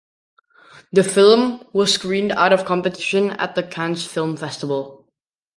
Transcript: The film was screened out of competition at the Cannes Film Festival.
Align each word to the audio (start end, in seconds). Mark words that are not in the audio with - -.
The 0.91 1.03
film 1.03 1.61
was 1.73 1.93
screened 1.93 2.31
out 2.31 2.53
of 2.53 2.65
competition 2.65 3.29
at 3.29 3.53
the 3.53 3.61
Cannes 3.61 4.03
Film 4.07 4.35
Festival. 4.35 5.05